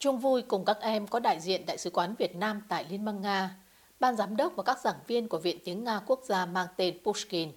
[0.00, 3.04] Chung vui cùng các em có đại diện Đại sứ quán Việt Nam tại Liên
[3.04, 3.56] bang Nga,
[4.00, 6.98] ban giám đốc và các giảng viên của Viện Tiếng Nga Quốc gia mang tên
[7.04, 7.52] Pushkin.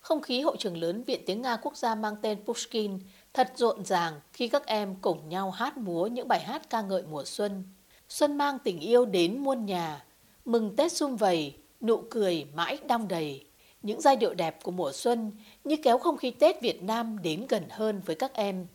[0.00, 2.98] Không khí hội trường lớn Viện Tiếng Nga Quốc gia mang tên Pushkin
[3.34, 7.02] thật rộn ràng khi các em cùng nhau hát múa những bài hát ca ngợi
[7.02, 7.64] mùa xuân.
[8.08, 10.04] Xuân mang tình yêu đến muôn nhà,
[10.44, 13.46] mừng Tết sum vầy, nụ cười mãi đong đầy.
[13.82, 15.32] Những giai điệu đẹp của mùa xuân
[15.64, 18.66] như kéo không khí Tết Việt Nam đến gần hơn với các em.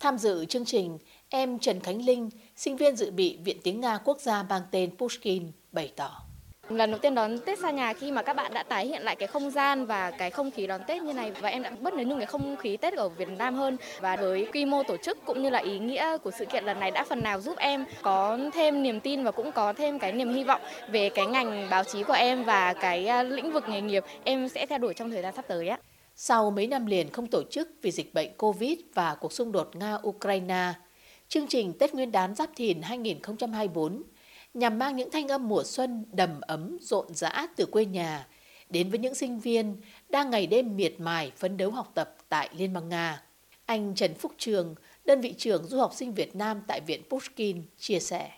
[0.00, 3.98] Tham dự chương trình, em Trần Khánh Linh, sinh viên dự bị Viện Tiếng Nga
[4.04, 6.10] Quốc gia mang tên Pushkin, bày tỏ.
[6.68, 9.16] Lần đầu tiên đón Tết xa nhà khi mà các bạn đã tái hiện lại
[9.16, 11.94] cái không gian và cái không khí đón Tết như này và em đã bất
[11.94, 14.96] ngờ những cái không khí Tết ở Việt Nam hơn và với quy mô tổ
[14.96, 17.58] chức cũng như là ý nghĩa của sự kiện lần này đã phần nào giúp
[17.58, 20.60] em có thêm niềm tin và cũng có thêm cái niềm hy vọng
[20.90, 24.48] về cái ngành báo chí của em và cái à, lĩnh vực nghề nghiệp em
[24.48, 25.78] sẽ theo đuổi trong thời gian sắp tới á.
[26.20, 29.70] Sau mấy năm liền không tổ chức vì dịch bệnh Covid và cuộc xung đột
[29.74, 30.72] Nga-Ukraine,
[31.28, 34.02] chương trình Tết Nguyên đán Giáp Thìn 2024
[34.54, 38.26] nhằm mang những thanh âm mùa xuân đầm ấm rộn rã từ quê nhà
[38.70, 39.76] đến với những sinh viên
[40.08, 43.22] đang ngày đêm miệt mài phấn đấu học tập tại Liên bang Nga.
[43.66, 47.62] Anh Trần Phúc Trường, đơn vị trưởng du học sinh Việt Nam tại Viện Pushkin,
[47.78, 48.30] chia sẻ.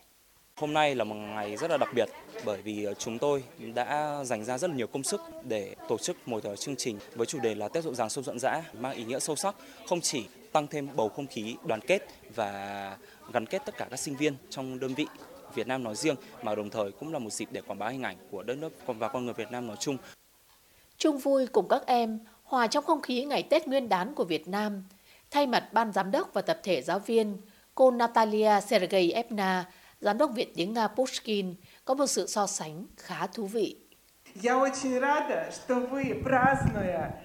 [0.61, 2.09] Hôm nay là một ngày rất là đặc biệt
[2.45, 3.45] bởi vì ờ, chúng tôi
[3.75, 6.99] đã dành ra rất là nhiều công sức để tổ chức một ờ, chương trình
[7.15, 9.55] với chủ đề là Tết rộn ràng sâu rộn rã mang ý nghĩa sâu sắc
[9.89, 12.97] không chỉ tăng thêm bầu không khí đoàn kết và
[13.33, 15.07] gắn kết tất cả các sinh viên trong đơn vị
[15.55, 18.03] Việt Nam nói riêng mà đồng thời cũng là một dịp để quảng bá hình
[18.03, 19.97] ảnh của đất nước và con người Việt Nam nói chung.
[20.99, 24.49] Chung vui cùng các em, hòa trong không khí ngày Tết Nguyên đán của Việt
[24.49, 24.85] Nam,
[25.31, 27.37] thay mặt ban giám đốc và tập thể giáo viên,
[27.75, 29.67] cô Natalia Sergeyevna,
[30.02, 31.56] giám đốc Viện tiếng Nga Pushkin,
[31.86, 33.76] có một sự so sánh khá thú vị.
[34.42, 37.22] Я очень рада, что вы, празднуя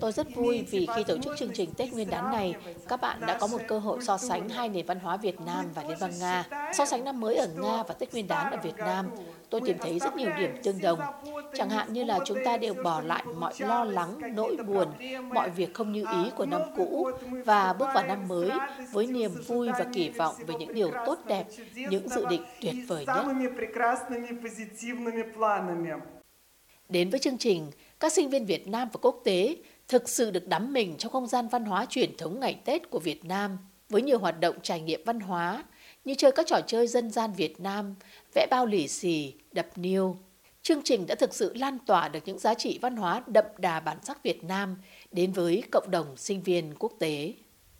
[0.00, 2.54] Tôi rất vui vì khi tổ chức chương trình Tết Nguyên đán này,
[2.88, 5.64] các bạn đã có một cơ hội so sánh hai nền văn hóa Việt Nam
[5.74, 6.44] và Liên bang Nga.
[6.72, 9.10] So sánh năm mới ở Nga và Tết Nguyên đán ở Việt Nam,
[9.50, 11.00] tôi tìm thấy rất nhiều điểm tương đồng.
[11.54, 14.88] Chẳng hạn như là chúng ta đều bỏ lại mọi lo lắng, nỗi buồn,
[15.28, 17.10] mọi việc không như ý của năm cũ
[17.44, 18.50] và bước vào năm mới
[18.92, 22.74] với niềm vui và kỳ vọng về những điều tốt đẹp, những dự định tuyệt
[22.88, 23.26] vời nhất.
[26.90, 27.70] Đến với chương trình,
[28.00, 29.56] các sinh viên Việt Nam và quốc tế
[29.88, 32.98] thực sự được đắm mình trong không gian văn hóa truyền thống ngày Tết của
[32.98, 33.58] Việt Nam
[33.88, 35.64] với nhiều hoạt động trải nghiệm văn hóa
[36.04, 37.94] như chơi các trò chơi dân gian Việt Nam,
[38.34, 40.16] vẽ bao lì xì, đập niêu.
[40.62, 43.80] Chương trình đã thực sự lan tỏa được những giá trị văn hóa đậm đà
[43.80, 44.76] bản sắc Việt Nam
[45.12, 47.32] đến với cộng đồng sinh viên quốc tế.